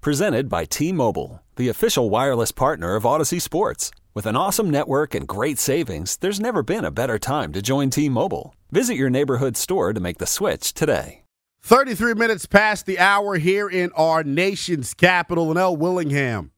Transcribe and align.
Presented 0.00 0.48
by 0.48 0.64
T 0.64 0.92
Mobile, 0.92 1.42
the 1.56 1.68
official 1.68 2.08
wireless 2.08 2.52
partner 2.52 2.94
of 2.94 3.02
Audacy 3.02 3.42
Sports. 3.42 3.90
With 4.14 4.26
an 4.26 4.36
awesome 4.36 4.70
network 4.70 5.12
and 5.12 5.26
great 5.26 5.58
savings, 5.58 6.16
there's 6.18 6.38
never 6.38 6.62
been 6.62 6.84
a 6.84 6.92
better 6.92 7.18
time 7.18 7.52
to 7.52 7.60
join 7.60 7.90
T 7.90 8.08
Mobile. 8.08 8.54
Visit 8.70 8.94
your 8.94 9.10
neighborhood 9.10 9.56
store 9.56 9.92
to 9.92 9.98
make 9.98 10.18
the 10.18 10.26
switch 10.26 10.72
today. 10.72 11.24
33 11.62 12.14
minutes 12.14 12.46
past 12.46 12.86
the 12.86 13.00
hour 13.00 13.38
here 13.38 13.68
in 13.68 13.90
our 13.96 14.22
nation's 14.22 14.94
capital 14.94 15.50
in 15.50 15.78
Willingham. 15.80 16.52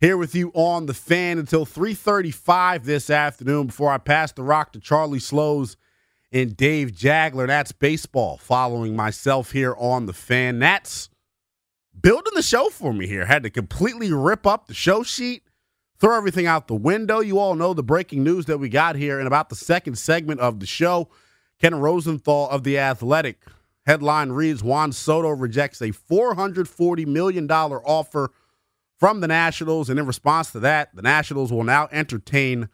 Here 0.00 0.16
with 0.16 0.36
you 0.36 0.52
on 0.54 0.86
the 0.86 0.94
fan 0.94 1.40
until 1.40 1.66
3:35 1.66 2.84
this 2.84 3.10
afternoon 3.10 3.66
before 3.66 3.90
I 3.90 3.98
pass 3.98 4.30
the 4.30 4.44
rock 4.44 4.70
to 4.74 4.78
Charlie 4.78 5.18
Slowes 5.18 5.76
and 6.30 6.56
Dave 6.56 6.92
Jageler. 6.92 7.48
That's 7.48 7.72
baseball 7.72 8.36
following 8.36 8.94
myself 8.94 9.50
here 9.50 9.74
on 9.76 10.06
the 10.06 10.12
fan. 10.12 10.60
That's 10.60 11.10
building 12.00 12.32
the 12.34 12.42
show 12.42 12.68
for 12.68 12.92
me 12.92 13.06
here. 13.06 13.26
Had 13.26 13.42
to 13.42 13.50
completely 13.50 14.12
rip 14.12 14.46
up 14.46 14.66
the 14.66 14.74
show 14.74 15.02
sheet, 15.02 15.42
throw 15.98 16.16
everything 16.16 16.46
out 16.46 16.68
the 16.68 16.74
window. 16.74 17.20
You 17.20 17.38
all 17.38 17.54
know 17.54 17.74
the 17.74 17.82
breaking 17.82 18.22
news 18.22 18.46
that 18.46 18.58
we 18.58 18.68
got 18.68 18.96
here 18.96 19.20
in 19.20 19.26
about 19.26 19.48
the 19.48 19.56
second 19.56 19.96
segment 19.96 20.40
of 20.40 20.60
the 20.60 20.66
show. 20.66 21.08
Ken 21.60 21.74
Rosenthal 21.74 22.48
of 22.50 22.62
The 22.62 22.78
Athletic. 22.78 23.42
Headline 23.86 24.30
reads 24.30 24.62
Juan 24.62 24.92
Soto 24.92 25.30
rejects 25.30 25.80
a 25.80 25.88
$440 25.88 27.06
million 27.06 27.50
offer 27.50 28.30
from 28.98 29.20
the 29.20 29.28
Nationals. 29.28 29.88
And 29.88 29.98
in 29.98 30.06
response 30.06 30.52
to 30.52 30.60
that, 30.60 30.94
the 30.94 31.02
Nationals 31.02 31.50
will 31.50 31.64
now 31.64 31.88
entertain 31.90 32.68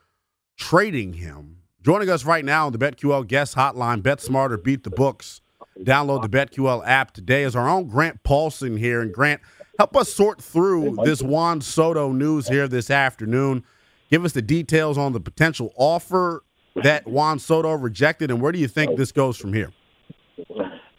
trading 0.59 1.15
him. 1.15 1.59
Joining 1.83 2.11
us 2.11 2.25
right 2.25 2.45
now 2.45 2.67
on 2.67 2.73
the 2.73 2.79
BetQL 2.79 3.27
guest 3.27 3.55
hotline, 3.57 4.03
Bet 4.03 4.21
Smarter, 4.21 4.57
Beat 4.57 4.85
the 4.85 4.91
Books. 4.91 5.41
Download 5.81 6.23
the 6.23 6.29
BetQL 6.29 6.83
app 6.87 7.13
today 7.13 7.43
is 7.43 7.57
our 7.57 7.69
own 7.69 7.89
Grant 7.89 8.23
Paulsen 8.23 8.79
here. 8.79 9.01
And 9.01 9.13
Grant, 9.13 9.41
help 9.79 9.97
us 9.97 10.13
sort 10.13 10.41
through 10.41 10.99
this 11.05 11.21
Juan 11.21 11.61
Soto 11.61 12.13
news 12.13 12.49
here 12.49 12.69
this 12.69 12.91
afternoon. 12.91 13.65
Give 14.11 14.25
us 14.25 14.33
the 14.33 14.43
details 14.43 14.97
on 14.97 15.13
the 15.13 15.21
potential 15.21 15.73
offer 15.77 16.45
that 16.77 17.07
Juan 17.07 17.39
Soto 17.39 17.73
rejected, 17.73 18.31
and 18.31 18.41
where 18.41 18.53
do 18.53 18.59
you 18.59 18.69
think 18.69 18.97
this 18.97 19.13
goes 19.13 19.37
from 19.37 19.53
here? 19.53 19.73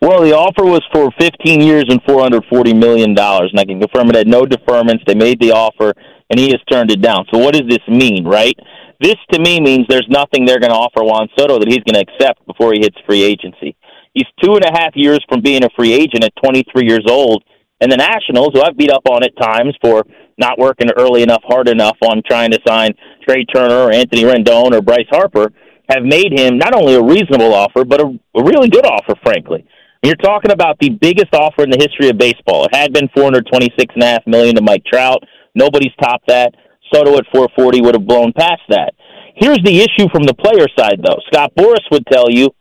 Well, 0.02 0.22
the 0.22 0.36
offer 0.36 0.64
was 0.64 0.82
for 0.94 1.10
15 1.20 1.62
years 1.62 1.86
and 1.90 2.02
440 2.04 2.74
million 2.74 3.14
dollars, 3.14 3.50
and 3.52 3.60
I 3.60 3.66
can 3.66 3.80
confirm 3.80 4.10
it 4.10 4.16
had 4.16 4.28
no 4.28 4.44
deferments. 4.44 5.06
They 5.06 5.16
made 5.16 5.40
the 5.40 5.52
offer, 5.52 5.94
and 6.30 6.40
he 6.40 6.50
has 6.50 6.60
turned 6.70 6.92
it 6.92 7.02
down. 7.02 7.26
So, 7.34 7.40
what 7.40 7.54
does 7.54 7.68
this 7.68 7.86
mean, 7.88 8.26
right? 8.26 8.56
This 9.02 9.16
to 9.32 9.40
me 9.40 9.60
means 9.60 9.86
there's 9.90 10.08
nothing 10.10 10.46
they're 10.46 10.60
going 10.60 10.72
to 10.72 10.78
offer 10.78 11.04
Juan 11.04 11.28
Soto 11.38 11.60
that 11.60 11.68
he's 11.68 11.84
going 11.90 11.96
to 11.96 12.12
accept 12.12 12.46
before 12.46 12.74
he 12.74 12.80
hits 12.80 12.98
free 13.06 13.24
agency. 13.24 13.76
He's 14.16 14.26
two 14.42 14.56
and 14.56 14.64
a 14.64 14.72
half 14.72 14.96
years 14.96 15.20
from 15.28 15.42
being 15.42 15.64
a 15.64 15.70
free 15.76 15.94
agent 15.94 16.24
at 16.24 16.34
23 16.44 16.88
years 16.88 17.06
old, 17.08 17.44
and 17.82 17.92
the 17.92 17.98
Nationals, 17.98 18.52
who 18.54 18.62
I've 18.62 18.78
beat 18.78 18.90
up 18.90 19.04
on 19.10 19.24
at 19.24 19.36
times 19.38 19.76
for 19.82 20.06
not 20.38 20.58
working 20.58 20.90
early 20.98 21.22
enough, 21.22 21.44
hard 21.44 21.68
enough 21.68 21.98
on 22.02 22.22
trying 22.26 22.52
to 22.52 22.60
sign 22.66 22.94
Trea 23.28 23.46
Turner 23.46 23.76
or 23.76 23.92
Anthony 23.92 24.24
Rendon 24.24 24.72
or 24.72 24.82
Bryce 24.82 25.08
Harper, 25.10 25.52
have 25.90 26.04
made 26.04 26.32
him 26.32 26.58
not 26.58 26.74
only 26.74 26.96
a 26.96 27.04
reasonable 27.04 27.54
offer, 27.54 27.84
but 27.84 28.02
a, 28.02 28.08
a 28.36 28.44
really 28.44 28.70
good 28.70 28.86
offer, 28.86 29.14
frankly. 29.22 29.68
You're 30.02 30.16
talking 30.16 30.52
about 30.52 30.78
the 30.80 30.90
biggest 30.90 31.34
offer 31.34 31.64
in 31.64 31.70
the 31.70 31.78
history 31.78 32.10
of 32.10 32.18
baseball. 32.18 32.66
It 32.66 32.76
had 32.76 32.94
been 32.94 33.10
426 33.16 33.94
and 33.96 34.04
a 34.04 34.08
half 34.08 34.28
million 34.28 34.56
to 34.56 34.62
Mike 34.62 34.84
Trout. 34.86 35.24
Nobody's 35.56 35.94
topped 36.02 36.28
that. 36.28 36.54
Soto 36.94 37.18
at 37.18 37.26
440 37.34 37.82
would 37.82 37.96
have 37.96 38.08
blown 38.08 38.32
past 38.32 38.62
that. 38.70 38.94
Here's 39.36 39.60
the 39.66 39.82
issue 39.82 40.08
from 40.14 40.24
the 40.24 40.34
player 40.34 40.68
side, 40.78 41.02
though. 41.04 41.20
Scott 41.28 41.54
Boras 41.58 41.84
would 41.92 42.06
tell 42.08 42.30
you 42.30 42.52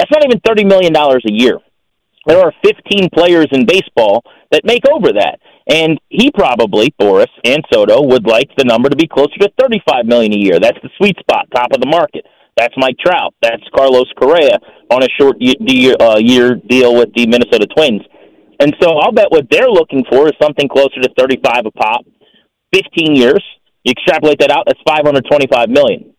that's 0.00 0.10
not 0.10 0.24
even 0.24 0.40
$30 0.40 0.66
million 0.66 0.96
a 0.96 1.20
year. 1.30 1.58
There 2.24 2.40
are 2.40 2.52
15 2.64 3.10
players 3.12 3.48
in 3.52 3.66
baseball 3.66 4.24
that 4.50 4.64
make 4.64 4.88
over 4.88 5.12
that. 5.12 5.40
And 5.68 6.00
he 6.08 6.30
probably, 6.30 6.94
Boras 6.98 7.28
and 7.44 7.62
Soto, 7.70 8.00
would 8.06 8.26
like 8.26 8.48
the 8.56 8.64
number 8.64 8.88
to 8.88 8.96
be 8.96 9.06
closer 9.06 9.36
to 9.40 9.50
35 9.60 10.06
million 10.06 10.32
a 10.32 10.38
year. 10.38 10.58
That's 10.58 10.78
the 10.82 10.88
sweet 10.96 11.18
spot, 11.18 11.48
top 11.54 11.72
of 11.72 11.82
the 11.82 11.86
market. 11.86 12.24
That's 12.56 12.72
Mike 12.78 12.96
Trout. 12.98 13.34
That's 13.42 13.62
Carlos 13.76 14.08
Correa 14.18 14.58
on 14.90 15.02
a 15.02 15.08
short 15.18 15.36
year, 15.38 15.96
uh, 16.00 16.16
year 16.16 16.56
deal 16.56 16.96
with 16.96 17.12
the 17.14 17.26
Minnesota 17.26 17.66
Twins. 17.76 18.00
And 18.58 18.74
so 18.80 18.96
I'll 18.98 19.12
bet 19.12 19.30
what 19.30 19.48
they're 19.50 19.70
looking 19.70 20.04
for 20.10 20.28
is 20.28 20.32
something 20.40 20.68
closer 20.68 21.00
to 21.02 21.10
35 21.18 21.66
a 21.66 21.70
pop, 21.72 22.06
15 22.72 23.16
years. 23.16 23.44
You 23.84 23.92
extrapolate 23.92 24.38
that 24.40 24.50
out, 24.50 24.64
that's 24.66 24.80
525 24.86 25.68
million. 25.68 26.14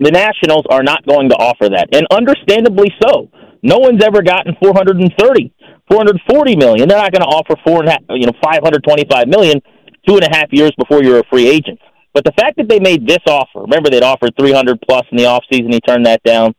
The 0.00 0.10
Nationals 0.10 0.64
are 0.70 0.82
not 0.82 1.06
going 1.06 1.28
to 1.30 1.36
offer 1.36 1.68
that, 1.68 1.88
and 1.92 2.06
understandably 2.10 2.88
so. 3.02 3.30
No 3.62 3.78
one's 3.78 4.02
ever 4.04 4.22
gotten 4.22 4.54
430, 4.62 5.52
440 5.90 6.56
million. 6.56 6.88
They're 6.88 6.98
not 6.98 7.12
going 7.12 7.22
to 7.22 7.28
offer 7.28 7.54
four 7.66 7.80
and 7.80 7.88
a 7.88 7.92
half, 7.92 8.02
you 8.10 8.26
know, 8.26 8.32
525 8.42 9.26
million 9.26 9.60
two 10.06 10.14
and 10.14 10.24
a 10.24 10.30
half 10.30 10.46
years 10.52 10.72
before 10.78 11.02
you're 11.02 11.18
a 11.18 11.28
free 11.30 11.48
agent. 11.48 11.78
But 12.14 12.24
the 12.24 12.32
fact 12.38 12.56
that 12.56 12.68
they 12.68 12.80
made 12.80 13.06
this 13.06 13.22
offer, 13.26 13.62
remember 13.62 13.90
they'd 13.90 14.02
offered 14.02 14.32
300 14.38 14.80
plus 14.88 15.04
in 15.10 15.18
the 15.18 15.24
offseason, 15.24 15.72
he 15.72 15.80
turned 15.80 16.06
that 16.06 16.22
down. 16.22 16.54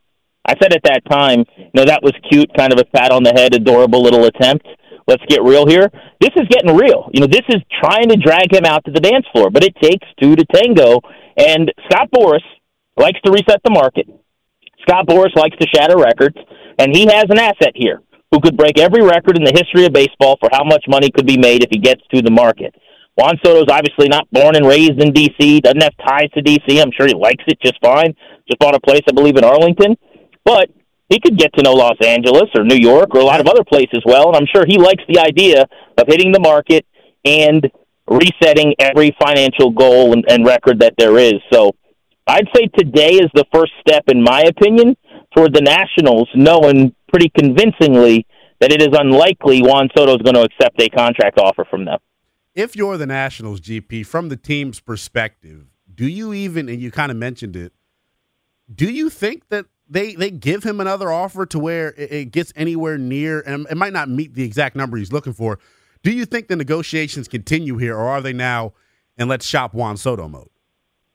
I 0.45 0.55
said 0.61 0.73
at 0.73 0.83
that 0.83 1.01
time, 1.09 1.45
you 1.57 1.71
know, 1.73 1.85
that 1.85 2.01
was 2.01 2.13
cute, 2.31 2.49
kind 2.55 2.73
of 2.73 2.79
a 2.79 2.85
pat 2.85 3.11
on 3.11 3.23
the 3.23 3.31
head, 3.31 3.53
adorable 3.53 4.01
little 4.01 4.25
attempt. 4.25 4.67
Let's 5.07 5.23
get 5.27 5.43
real 5.43 5.67
here. 5.67 5.89
This 6.21 6.31
is 6.35 6.47
getting 6.49 6.75
real. 6.75 7.09
You 7.13 7.21
know, 7.21 7.27
this 7.27 7.45
is 7.49 7.61
trying 7.81 8.09
to 8.09 8.15
drag 8.15 8.53
him 8.53 8.65
out 8.65 8.85
to 8.85 8.91
the 8.91 8.99
dance 8.99 9.25
floor, 9.33 9.49
but 9.49 9.63
it 9.63 9.75
takes 9.81 10.05
two 10.21 10.35
to 10.35 10.45
tango. 10.53 11.01
And 11.37 11.71
Scott 11.89 12.09
Boras 12.13 12.45
likes 12.99 13.19
to 13.25 13.31
reset 13.31 13.61
the 13.63 13.71
market. 13.71 14.07
Scott 14.81 15.07
Boras 15.07 15.35
likes 15.35 15.57
to 15.57 15.67
shatter 15.73 15.97
records, 15.97 16.37
and 16.77 16.95
he 16.95 17.05
has 17.05 17.25
an 17.29 17.39
asset 17.39 17.73
here 17.75 18.01
who 18.31 18.39
could 18.39 18.57
break 18.57 18.79
every 18.79 19.01
record 19.01 19.37
in 19.37 19.43
the 19.43 19.51
history 19.51 19.85
of 19.85 19.93
baseball 19.93 20.37
for 20.39 20.49
how 20.51 20.63
much 20.63 20.85
money 20.87 21.09
could 21.09 21.25
be 21.25 21.37
made 21.37 21.63
if 21.63 21.69
he 21.71 21.79
gets 21.79 22.01
to 22.13 22.21
the 22.21 22.31
market. 22.31 22.73
Juan 23.17 23.35
Soto's 23.43 23.67
obviously 23.69 24.07
not 24.07 24.29
born 24.31 24.55
and 24.55 24.65
raised 24.65 25.01
in 25.01 25.11
D.C., 25.11 25.59
doesn't 25.61 25.83
have 25.83 25.97
ties 25.97 26.29
to 26.35 26.41
D.C. 26.41 26.79
I'm 26.79 26.91
sure 26.95 27.07
he 27.07 27.13
likes 27.13 27.43
it 27.47 27.59
just 27.61 27.77
fine. 27.83 28.15
Just 28.47 28.59
bought 28.59 28.75
a 28.75 28.79
place, 28.79 29.01
I 29.09 29.11
believe, 29.11 29.35
in 29.35 29.43
Arlington. 29.43 29.97
But 30.45 30.69
he 31.09 31.19
could 31.19 31.37
get 31.37 31.53
to 31.55 31.63
know 31.63 31.73
Los 31.73 31.97
Angeles 32.05 32.49
or 32.55 32.63
New 32.63 32.77
York 32.77 33.13
or 33.13 33.19
a 33.19 33.25
lot 33.25 33.41
of 33.41 33.47
other 33.47 33.63
places 33.63 34.01
well, 34.05 34.27
and 34.27 34.37
I'm 34.37 34.47
sure 34.53 34.63
he 34.65 34.77
likes 34.77 35.03
the 35.09 35.19
idea 35.19 35.67
of 35.97 36.07
hitting 36.07 36.31
the 36.31 36.39
market 36.39 36.85
and 37.25 37.69
resetting 38.07 38.73
every 38.79 39.15
financial 39.21 39.71
goal 39.71 40.13
and, 40.13 40.23
and 40.29 40.45
record 40.45 40.79
that 40.79 40.93
there 40.97 41.17
is. 41.17 41.35
So 41.51 41.75
I'd 42.29 42.47
say 42.55 42.67
today 42.77 43.15
is 43.15 43.29
the 43.33 43.45
first 43.53 43.71
step, 43.81 44.03
in 44.07 44.23
my 44.23 44.41
opinion, 44.41 44.95
for 45.33 45.49
the 45.49 45.61
Nationals 45.61 46.29
knowing 46.35 46.95
pretty 47.09 47.31
convincingly 47.37 48.25
that 48.59 48.71
it 48.71 48.81
is 48.81 48.89
unlikely 48.91 49.61
Juan 49.61 49.89
Soto 49.97 50.15
is 50.15 50.21
going 50.21 50.35
to 50.35 50.43
accept 50.43 50.81
a 50.81 50.89
contract 50.89 51.39
offer 51.39 51.65
from 51.69 51.85
them 51.85 51.99
if 52.59 52.75
you're 52.75 52.97
the 52.97 53.05
Nationals 53.05 53.61
GP 53.61 54.05
from 54.05 54.29
the 54.29 54.35
team's 54.35 54.79
perspective, 54.79 55.67
do 55.93 56.07
you 56.07 56.33
even 56.33 56.69
and 56.69 56.81
you 56.81 56.91
kind 56.91 57.11
of 57.11 57.17
mentioned 57.17 57.55
it, 57.55 57.73
do 58.73 58.91
you 58.91 59.09
think 59.09 59.47
that 59.49 59.65
they 59.87 60.13
they 60.13 60.29
give 60.29 60.63
him 60.63 60.79
another 60.79 61.11
offer 61.11 61.45
to 61.47 61.59
where 61.59 61.93
it, 61.93 62.11
it 62.11 62.31
gets 62.31 62.51
anywhere 62.55 62.97
near 62.97 63.41
and 63.41 63.65
it 63.69 63.77
might 63.77 63.93
not 63.93 64.09
meet 64.09 64.33
the 64.33 64.43
exact 64.43 64.75
number 64.75 64.97
he's 64.97 65.13
looking 65.13 65.33
for? 65.33 65.59
Do 66.03 66.11
you 66.11 66.25
think 66.25 66.47
the 66.47 66.55
negotiations 66.55 67.27
continue 67.27 67.77
here 67.77 67.95
or 67.95 68.07
are 68.07 68.21
they 68.21 68.33
now 68.33 68.73
and 69.17 69.29
let's 69.29 69.45
shop 69.45 69.73
Juan 69.73 69.97
Soto 69.97 70.27
mode? 70.27 70.49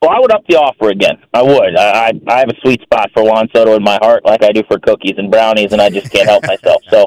Well, 0.05 0.13
I 0.15 0.21
would 0.21 0.33
up 0.33 0.45
the 0.47 0.57
offer 0.57 0.91
again. 0.91 1.17
I 1.33 1.43
would. 1.43 1.77
I, 1.79 2.09
I 2.09 2.13
I 2.29 2.39
have 2.41 2.51
a 2.51 2.61
sweet 2.61 2.83
spot 2.83 3.11
for 3.15 3.25
Juan 3.25 3.49
Soto 3.55 3.75
in 3.75 3.83
my 3.83 3.99
heart, 4.03 4.23
like 4.27 4.43
I 4.45 4.53
do 4.53 4.63
for 4.69 4.79
cookies 4.79 5.15
and 5.17 5.31
brownies, 5.31 5.73
and 5.73 5.81
I 5.81 5.89
just 5.89 6.13
can't 6.13 6.29
help 6.29 6.45
myself. 6.47 6.83
So 6.91 7.07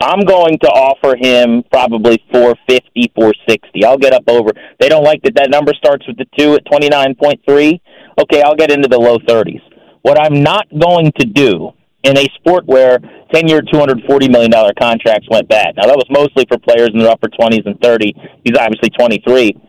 I'm 0.00 0.20
going 0.20 0.58
to 0.60 0.68
offer 0.68 1.14
him 1.14 1.62
probably 1.70 2.24
450, 2.32 3.12
460. 3.14 3.84
I'll 3.84 3.98
get 3.98 4.14
up 4.14 4.24
over. 4.28 4.52
They 4.80 4.88
don't 4.88 5.04
like 5.04 5.22
that 5.24 5.34
that 5.34 5.50
number 5.50 5.74
starts 5.74 6.06
with 6.08 6.16
the 6.16 6.24
2 6.38 6.54
at 6.54 6.64
29.3. 6.64 7.80
Okay, 8.18 8.40
I'll 8.40 8.56
get 8.56 8.70
into 8.70 8.88
the 8.88 8.98
low 8.98 9.18
30s. 9.18 9.60
What 10.00 10.18
I'm 10.18 10.42
not 10.42 10.68
going 10.70 11.12
to 11.20 11.26
do 11.26 11.72
in 12.04 12.16
a 12.16 12.24
sport 12.36 12.64
where 12.64 12.98
10-year, 13.34 13.60
$240 13.60 14.30
million 14.30 14.52
contracts 14.80 15.28
went 15.30 15.48
bad. 15.50 15.74
Now, 15.76 15.86
that 15.86 15.96
was 15.96 16.06
mostly 16.08 16.46
for 16.48 16.56
players 16.58 16.88
in 16.94 17.00
their 17.00 17.10
upper 17.10 17.28
20s 17.28 17.66
and 17.66 17.78
30. 17.82 18.14
He's 18.44 18.56
obviously 18.56 18.88
23. 18.88 19.67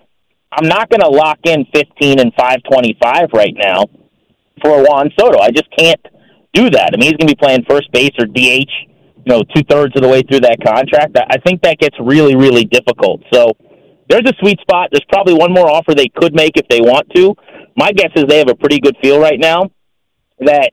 I'm 0.52 0.68
not 0.68 0.90
going 0.90 1.02
to 1.02 1.10
lock 1.10 1.40
in 1.46 1.66
15 1.74 2.20
and 2.20 2.34
525 2.36 3.30
right 3.34 3.54
now 3.56 3.86
for 4.64 4.84
Juan 4.84 5.12
Soto. 5.20 5.40
I 5.40 5.52
just 5.52 5.70
can't 5.78 6.02
do 6.54 6.70
that. 6.72 6.92
I 6.94 6.98
mean, 6.98 7.04
he's 7.12 7.18
going 7.18 7.28
to 7.28 7.36
be 7.36 7.40
playing 7.40 7.66
first 7.70 7.92
base 7.92 8.12
or 8.20 8.26
DH 8.26 8.70
you 9.26 9.36
know 9.36 9.44
two 9.56 9.64
thirds 9.70 9.96
of 9.96 10.02
the 10.02 10.08
way 10.08 10.22
through 10.24 10.40
that 10.42 10.58
contract, 10.66 11.16
I 11.30 11.38
think 11.46 11.62
that 11.64 11.78
gets 11.78 11.96
really 12.00 12.36
really 12.36 12.66
difficult. 12.66 13.22
So 13.34 13.52
there's 14.10 14.24
a 14.26 14.34
sweet 14.40 14.60
spot. 14.62 14.90
There's 14.92 15.06
probably 15.10 15.34
one 15.34 15.54
more 15.54 15.70
offer 15.70 15.94
they 15.94 16.08
could 16.08 16.34
make 16.34 16.58
if 16.58 16.68
they 16.68 16.82
want 16.82 17.08
to. 17.16 17.36
My 17.76 17.92
guess 17.92 18.12
is 18.16 18.26
they 18.28 18.40
have 18.40 18.50
a 18.50 18.56
pretty 18.56 18.80
good 18.80 18.96
feel 19.04 19.20
right 19.20 19.40
now 19.40 19.70
that 20.40 20.72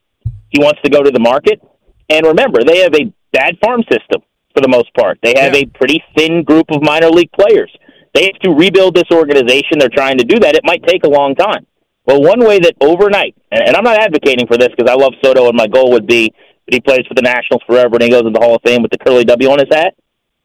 he 0.50 0.62
wants 0.62 0.80
to 0.84 0.90
go 0.90 1.02
to 1.02 1.10
the 1.10 1.20
market. 1.20 1.60
And 2.08 2.24
remember, 2.26 2.62
they 2.64 2.78
have 2.78 2.94
a 2.94 3.12
bad 3.32 3.56
farm 3.62 3.82
system 3.90 4.22
for 4.54 4.60
the 4.62 4.68
most 4.68 4.94
part. 4.94 5.18
They 5.22 5.34
have 5.36 5.54
Yeah. 5.54 5.62
a 5.62 5.66
pretty 5.66 6.02
thin 6.16 6.42
group 6.44 6.70
of 6.70 6.82
minor 6.82 7.10
league 7.10 7.32
players. 7.32 7.70
They 8.16 8.32
have 8.32 8.40
to 8.44 8.50
rebuild 8.50 8.96
this 8.96 9.10
organization. 9.12 9.76
They're 9.78 9.92
trying 9.92 10.16
to 10.16 10.24
do 10.24 10.38
that. 10.40 10.54
It 10.54 10.64
might 10.64 10.82
take 10.86 11.04
a 11.04 11.08
long 11.08 11.34
time. 11.34 11.66
Well, 12.06 12.22
one 12.22 12.40
way 12.40 12.58
that 12.60 12.72
overnight, 12.80 13.36
and, 13.52 13.60
and 13.62 13.76
I'm 13.76 13.84
not 13.84 14.00
advocating 14.00 14.46
for 14.46 14.56
this 14.56 14.68
because 14.74 14.90
I 14.90 14.94
love 14.94 15.12
Soto, 15.22 15.48
and 15.48 15.56
my 15.56 15.66
goal 15.66 15.92
would 15.92 16.06
be 16.06 16.32
that 16.64 16.72
he 16.72 16.80
plays 16.80 17.04
for 17.06 17.12
the 17.12 17.20
Nationals 17.20 17.60
forever 17.66 17.96
and 17.96 18.02
he 18.02 18.08
goes 18.08 18.20
into 18.20 18.30
the 18.30 18.40
Hall 18.40 18.56
of 18.56 18.62
Fame 18.64 18.80
with 18.80 18.90
the 18.90 18.96
curly 18.96 19.26
W 19.26 19.50
on 19.50 19.58
his 19.58 19.68
hat. 19.70 19.92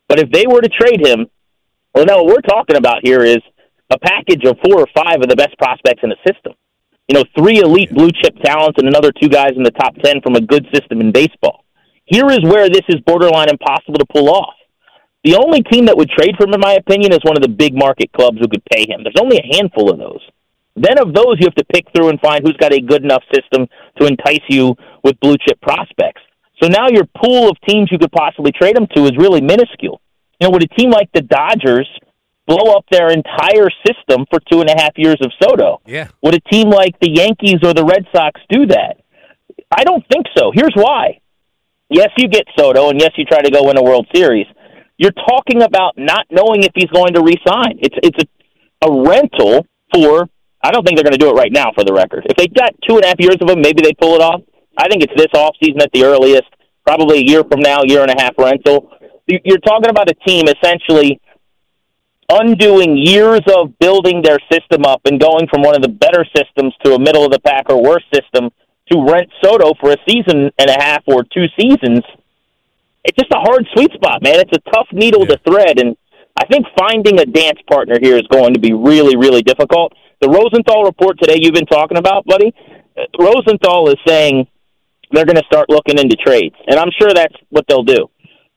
But 0.10 0.20
if 0.20 0.30
they 0.32 0.46
were 0.48 0.60
to 0.60 0.68
trade 0.68 1.00
him, 1.00 1.28
well, 1.96 2.04
no, 2.04 2.24
what 2.24 2.36
we're 2.36 2.42
talking 2.42 2.76
about 2.76 3.00
here 3.04 3.24
is 3.24 3.40
a 3.90 3.98
package 3.98 4.44
of 4.44 4.58
four 4.66 4.82
or 4.82 4.88
five 4.94 5.22
of 5.22 5.30
the 5.30 5.38
best 5.38 5.58
prospects 5.58 6.04
in 6.04 6.10
the 6.10 6.20
system. 6.28 6.52
You 7.08 7.16
know, 7.16 7.24
three 7.40 7.60
elite 7.60 7.94
blue 7.94 8.12
chip 8.12 8.36
talents 8.44 8.80
and 8.80 8.88
another 8.90 9.14
two 9.14 9.30
guys 9.30 9.52
in 9.56 9.64
the 9.64 9.72
top 9.72 9.96
10 10.04 10.20
from 10.22 10.36
a 10.36 10.42
good 10.42 10.68
system 10.74 11.00
in 11.00 11.14
baseball. 11.14 11.64
Here 12.04 12.30
is 12.32 12.44
where 12.44 12.68
this 12.68 12.84
is 12.90 13.00
borderline 13.08 13.48
impossible 13.48 14.00
to 14.00 14.06
pull 14.12 14.30
off. 14.30 14.56
The 15.24 15.36
only 15.36 15.62
team 15.64 15.86
that 15.86 15.98
would 15.98 16.10
trade 16.10 16.36
for 16.38 16.48
him, 16.48 16.54
in 16.54 16.60
my 16.60 16.74
opinion, 16.74 17.14
is 17.14 17.20
one 17.24 17.38
of 17.38 17.44
the 17.44 17.50
big 17.50 17.76
market 17.76 18.12
clubs 18.12 18.40
who 18.40 18.48
could 18.48 18.64
pay 18.66 18.90
him. 18.90 19.04
There's 19.04 19.22
only 19.22 19.38
a 19.38 19.56
handful 19.56 19.92
of 19.92 20.00
those. 20.00 20.22
Then 20.76 20.98
of 21.00 21.14
those, 21.14 21.38
you 21.40 21.46
have 21.46 21.56
to 21.56 21.66
pick 21.66 21.86
through 21.94 22.10
and 22.10 22.20
find 22.22 22.44
who's 22.44 22.58
got 22.58 22.74
a 22.74 22.82
good 22.82 23.04
enough 23.04 23.24
system 23.34 23.68
to 24.00 24.08
entice 24.08 24.42
you 24.50 24.76
with 25.04 25.20
blue 25.20 25.36
chip 25.46 25.62
prospects. 25.62 26.22
So 26.62 26.70
now 26.70 26.88
your 26.90 27.06
pool 27.22 27.50
of 27.50 27.58
teams 27.68 27.90
you 27.92 28.00
could 28.00 28.12
possibly 28.12 28.52
trade 28.52 28.78
him 28.78 28.88
to 28.96 29.04
is 29.06 29.18
really 29.18 29.42
minuscule. 29.42 30.02
You 30.40 30.48
know, 30.48 30.52
would 30.52 30.64
a 30.64 30.68
team 30.68 30.90
like 30.90 31.10
the 31.14 31.22
Dodgers 31.22 31.88
blow 32.48 32.74
up 32.74 32.86
their 32.90 33.10
entire 33.10 33.70
system 33.86 34.26
for 34.30 34.40
two 34.52 34.62
and 34.62 34.70
a 34.70 34.76
half 34.82 34.94
years 34.98 35.18
of 35.22 35.32
Soto? 35.42 35.82
Yeah. 35.86 36.08
Would 36.24 36.36
a 36.36 36.40
team 36.52 36.70
like 36.70 37.00
the 37.00 37.12
Yankees 37.12 37.60
or 37.64 37.74
the 37.74 37.86
Red 37.86 38.06
Sox 38.16 38.40
do 38.50 38.66
that? 38.68 38.98
I 39.76 39.84
don't 39.84 40.04
think 40.12 40.26
so. 40.36 40.52
Here's 40.54 40.74
why. 40.74 41.20
Yes, 41.90 42.10
you 42.18 42.28
get 42.28 42.46
Soto, 42.58 42.90
and 42.90 43.00
yes, 43.00 43.12
you 43.18 43.26
try 43.26 43.42
to 43.42 43.52
go 43.52 43.66
win 43.66 43.78
a 43.78 43.84
World 43.84 44.08
Series. 44.16 44.48
You're 45.02 45.18
talking 45.28 45.64
about 45.64 45.94
not 45.98 46.28
knowing 46.30 46.62
if 46.62 46.72
he's 46.76 46.92
going 46.94 47.14
to 47.14 47.22
resign. 47.22 47.80
It's 47.82 47.98
it's 48.04 48.20
a, 48.24 48.88
a 48.88 49.02
rental 49.10 49.66
for. 49.92 50.30
I 50.64 50.70
don't 50.72 50.86
think 50.86 50.96
they're 50.96 51.04
going 51.04 51.18
to 51.18 51.24
do 51.26 51.32
it 51.32 51.34
right 51.34 51.52
now. 51.52 51.72
For 51.74 51.84
the 51.84 51.92
record, 51.92 52.28
if 52.30 52.38
they 52.38 52.46
got 52.48 52.70
two 52.88 52.98
and 52.98 53.04
a 53.04 53.08
half 53.08 53.20
years 53.20 53.38
of 53.42 53.50
him, 53.50 53.62
maybe 53.62 53.82
they 53.82 53.94
pull 53.94 54.14
it 54.14 54.22
off. 54.22 54.42
I 54.78 54.88
think 54.90 55.02
it's 55.02 55.14
this 55.18 55.34
off 55.34 55.56
season 55.62 55.82
at 55.82 55.90
the 55.92 56.04
earliest, 56.04 56.46
probably 56.86 57.18
a 57.18 57.24
year 57.26 57.44
from 57.44 57.62
now, 57.62 57.80
year 57.84 58.04
and 58.04 58.12
a 58.12 58.22
half 58.22 58.36
rental. 58.38 58.92
You- 59.26 59.42
You're 59.44 59.58
talking 59.66 59.90
about 59.90 60.08
a 60.08 60.14
team 60.28 60.46
essentially 60.48 61.20
undoing 62.30 62.96
years 62.96 63.42
of 63.58 63.78
building 63.80 64.22
their 64.22 64.38
system 64.52 64.86
up 64.86 65.02
and 65.06 65.20
going 65.20 65.48
from 65.52 65.64
one 65.64 65.76
of 65.76 65.82
the 65.82 65.90
better 65.90 66.24
systems 66.38 66.74
to 66.86 66.94
a 66.94 67.00
middle 67.00 67.26
of 67.26 67.32
the 67.32 67.40
pack 67.40 67.70
or 67.70 67.82
worse 67.82 68.04
system 68.14 68.52
to 68.92 69.04
rent 69.04 69.30
Soto 69.44 69.74
for 69.82 69.92
a 69.92 69.98
season 70.08 70.52
and 70.60 70.70
a 70.70 70.78
half 70.80 71.02
or 71.08 71.24
two 71.24 71.46
seasons. 71.60 72.02
It's 73.04 73.18
just 73.18 73.32
a 73.34 73.40
hard 73.40 73.66
sweet 73.74 73.92
spot, 73.94 74.22
man. 74.22 74.40
It's 74.40 74.52
a 74.56 74.72
tough 74.72 74.88
needle 74.92 75.26
to 75.26 75.38
thread, 75.48 75.80
and 75.80 75.96
I 76.38 76.46
think 76.46 76.66
finding 76.78 77.20
a 77.20 77.26
dance 77.26 77.60
partner 77.70 77.98
here 78.02 78.16
is 78.16 78.28
going 78.32 78.54
to 78.54 78.60
be 78.60 78.74
really, 78.74 79.18
really 79.18 79.42
difficult. 79.42 79.94
The 80.22 80.30
Rosenthal 80.30 80.84
report 80.84 81.18
today 81.20 81.40
you've 81.42 81.54
been 81.54 81.66
talking 81.66 81.98
about, 81.98 82.26
buddy, 82.26 82.54
uh, 82.98 83.04
Rosenthal 83.20 83.90
is 83.90 83.98
saying 84.08 84.48
they're 85.12 85.26
going 85.26 85.38
to 85.38 85.46
start 85.46 85.70
looking 85.70 85.98
into 85.98 86.16
trades, 86.16 86.56
and 86.68 86.80
I'm 86.80 86.90
sure 87.00 87.12
that's 87.14 87.36
what 87.50 87.66
they'll 87.68 87.84
do. 87.84 88.08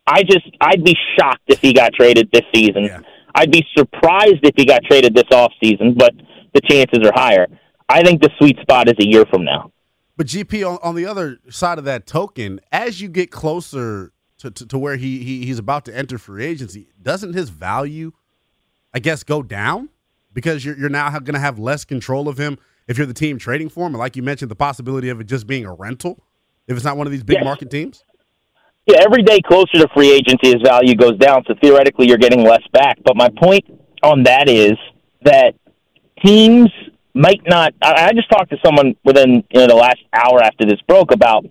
I 0.07 0.23
just, 0.23 0.45
I'd 0.61 0.85
be 0.85 0.95
shocked 1.19 1.45
if 1.49 1.61
he 1.61 1.73
got 1.73 1.93
traded 1.95 2.29
this 2.31 2.45
season. 2.55 2.85
Yeah. 2.85 3.01
I'd 3.35 3.51
be 3.51 3.65
surprised 3.77 4.41
if 4.43 4.55
he 4.57 4.67
got 4.67 4.83
traded 4.85 5.15
this 5.15 5.25
off 5.33 5.53
season, 5.63 5.95
but 5.95 6.13
the 6.53 6.61
chances 6.61 7.01
are 7.05 7.13
higher. 7.15 7.47
I 7.89 8.03
think 8.03 8.23
the 8.23 8.31
sweet 8.39 8.59
spot 8.61 8.89
is 8.89 8.95
a 9.01 9.07
year 9.07 9.25
from 9.31 9.45
now. 9.45 9.73
But 10.17 10.27
GP 10.27 10.69
on, 10.69 10.79
on 10.83 10.95
the 10.95 11.07
other 11.07 11.39
side 11.51 11.79
of 11.79 11.85
that 11.85 12.07
token, 12.07 12.61
as 12.71 13.01
you 13.01 13.09
get 13.09 13.31
closer 13.31 14.13
to, 14.45 14.51
to, 14.51 14.67
to 14.67 14.79
where 14.79 14.97
he, 14.97 15.25
he 15.25 15.47
he's 15.47 15.59
about 15.59 15.85
to 15.87 15.97
enter 15.97 16.19
free 16.19 16.45
agency, 16.45 16.89
doesn't 17.03 17.33
his 17.33 17.49
value, 17.49 18.13
I 18.93 18.99
guess, 18.99 19.25
go 19.25 19.43
down 19.43 19.89
because 20.33 20.65
you're 20.65 20.79
you're 20.79 20.91
now 20.91 21.11
going 21.11 21.35
to 21.35 21.41
have 21.41 21.59
less 21.59 21.85
control 21.85 22.29
of 22.29 22.39
him 22.39 22.59
if 22.87 22.99
you're 22.99 23.07
the 23.07 23.15
team 23.15 23.39
trading 23.39 23.71
for 23.71 23.87
him, 23.87 23.95
and 23.95 23.99
like 23.99 24.17
you 24.17 24.23
mentioned, 24.23 24.51
the 24.51 24.57
possibility 24.57 25.09
of 25.09 25.21
it 25.21 25.25
just 25.25 25.47
being 25.47 25.65
a 25.65 25.73
rental 25.73 26.23
if 26.67 26.77
it's 26.77 26.85
not 26.85 26.97
one 26.97 27.07
of 27.07 27.11
these 27.11 27.23
big 27.25 27.37
Yes. 27.37 27.45
market 27.45 27.71
teams. 27.71 28.05
Yeah, 28.87 28.99
every 29.01 29.23
day 29.23 29.41
closer 29.41 29.79
to 29.79 29.89
free 29.95 30.13
agency, 30.13 30.53
his 30.53 30.63
value 30.63 30.95
goes 30.95 31.17
down. 31.19 31.43
So 31.47 31.55
theoretically, 31.63 32.07
you're 32.07 32.19
getting 32.19 32.45
less 32.45 32.63
back. 32.73 32.99
But 33.03 33.17
my 33.17 33.31
point 33.43 33.65
on 34.03 34.25
that 34.25 34.49
is 34.49 34.75
that 35.23 35.55
teams 36.25 36.69
might 37.15 37.41
not. 37.47 37.73
I 37.83 38.09
I 38.09 38.13
just 38.13 38.29
talked 38.29 38.51
to 38.51 38.59
someone 38.65 38.95
within 39.05 39.43
you 39.51 39.61
know 39.61 39.67
the 39.69 39.75
last 39.75 40.01
hour 40.13 40.43
after 40.43 40.67
this 40.67 40.81
broke 40.87 41.13
about 41.13 41.47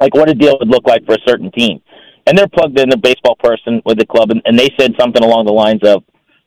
like 0.00 0.14
what 0.14 0.28
a 0.28 0.34
deal 0.34 0.58
would 0.58 0.68
look 0.68 0.86
like 0.86 1.06
for 1.06 1.14
a 1.14 1.18
certain 1.26 1.50
team, 1.50 1.80
and 2.26 2.36
they're 2.36 2.48
plugged 2.48 2.78
in, 2.78 2.92
a 2.92 2.96
baseball 2.96 3.36
person 3.36 3.82
with 3.84 3.98
the 3.98 4.06
club, 4.06 4.30
and, 4.30 4.42
and 4.44 4.58
they 4.58 4.70
said 4.78 4.92
something 4.98 5.22
along 5.22 5.46
the 5.46 5.52
lines 5.52 5.80
of 5.84 6.02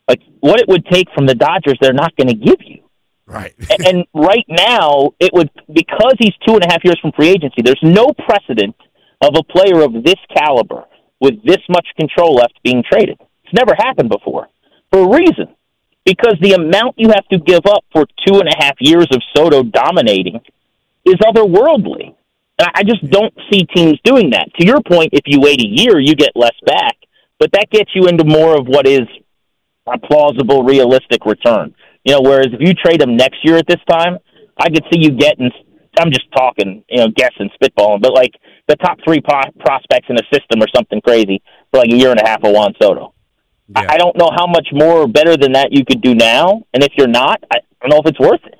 like 0.08 0.22
what 0.40 0.60
it 0.60 0.68
would 0.68 0.86
take 0.88 1.08
from 1.14 1.26
the 1.26 1.36
Dodgers, 1.36 1.78
they're 1.82 1.94
not 1.94 2.16
going 2.16 2.28
to 2.28 2.34
give 2.34 2.60
you. 2.66 2.84
Right. 3.26 3.54
and, 3.70 3.88
and 3.88 4.06
right 4.14 4.46
now, 4.50 5.12
it 5.20 5.32
would 5.34 5.50
because 5.72 6.16
he's 6.20 6.34
two 6.48 6.56
and 6.56 6.64
a 6.64 6.68
half 6.72 6.84
years 6.84 7.00
from 7.00 7.12
free 7.12 7.30
agency. 7.30 7.62
There's 7.64 7.80
no 7.84 8.08
precedent 8.26 8.76
of 9.22 9.36
a 9.36 9.44
player 9.44 9.82
of 9.82 10.04
this 10.04 10.20
caliber 10.36 10.86
with 11.20 11.44
this 11.44 11.60
much 11.70 11.88
control 11.98 12.36
left 12.36 12.54
being 12.64 12.84
traded. 12.90 13.20
It's 13.44 13.54
never 13.54 13.76
happened 13.78 14.10
before 14.10 14.50
for 14.92 15.00
a 15.00 15.18
reason. 15.18 15.56
Because 16.06 16.36
the 16.42 16.54
amount 16.54 16.96
you 16.98 17.10
have 17.10 17.28
to 17.28 17.38
give 17.38 17.66
up 17.68 17.84
for 17.92 18.06
two 18.26 18.40
and 18.40 18.48
a 18.48 18.56
half 18.58 18.76
years 18.80 19.08
of 19.12 19.22
Soto 19.36 19.64
dominating 19.64 20.42
is 21.06 21.16
otherworldly. 21.16 22.16
And 22.60 22.68
I 22.68 22.82
I 22.82 22.84
just 22.84 23.10
don't 23.10 23.34
see 23.52 23.66
teams 23.76 23.98
doing 24.04 24.32
that. 24.32 24.48
To 24.60 24.66
your 24.66 24.82
point, 24.82 25.10
if 25.14 25.24
you 25.26 25.40
wait 25.40 25.62
a 25.62 25.68
year, 25.68 26.00
you 26.00 26.16
get 26.16 26.32
less 26.36 26.56
back, 26.66 26.96
but 27.40 27.52
that 27.54 27.70
gets 27.72 27.92
you 27.96 28.08
into 28.08 28.26
more 28.26 28.58
of 28.60 28.68
what 28.68 28.86
is 28.86 29.08
a 29.88 29.98
plausible, 29.98 30.64
realistic 30.64 31.26
return. 31.26 31.74
You 32.04 32.14
know, 32.14 32.22
whereas 32.22 32.48
if 32.52 32.60
you 32.60 32.74
trade 32.74 33.02
him 33.02 33.18
next 33.18 33.38
year 33.44 33.58
at 33.58 33.68
this 33.68 33.82
time, 33.90 34.18
I 34.58 34.70
could 34.70 34.84
see 34.92 35.00
you 35.00 35.12
getting. 35.12 35.50
I'm 36.00 36.12
just 36.12 36.32
talking, 36.32 36.84
you 36.90 37.00
know, 37.00 37.08
guessing, 37.16 37.50
spitballing, 37.62 38.02
but 38.02 38.14
like 38.14 38.32
the 38.68 38.76
top 38.78 39.00
three 39.04 39.20
pro- 39.20 39.52
prospects 39.60 40.08
in 40.08 40.16
the 40.16 40.24
system 40.32 40.62
or 40.62 40.68
something 40.74 41.02
crazy 41.02 41.42
for 41.72 41.80
like 41.80 41.92
a 41.92 41.96
year 41.96 42.12
and 42.12 42.20
a 42.20 42.28
half 42.28 42.44
of 42.44 42.54
Juan 42.54 42.74
Soto. 42.82 43.14
Yeah. 43.76 43.86
I 43.90 43.98
don't 43.98 44.16
know 44.18 44.30
how 44.36 44.48
much 44.48 44.68
more 44.72 45.08
better 45.08 45.36
than 45.36 45.54
that 45.54 45.70
you 45.72 45.84
could 45.84 46.02
do 46.02 46.16
now, 46.16 46.64
and 46.74 46.84
if 46.84 46.94
you're 46.98 47.08
not, 47.08 47.44
I 47.52 47.58
don't 47.82 47.90
know 47.90 47.98
if 47.98 48.06
it's 48.06 48.20
worth 48.20 48.42
it. 48.46 48.59